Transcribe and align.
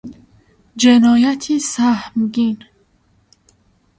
جنایتی 0.75 1.59
سهمگین 1.59 2.59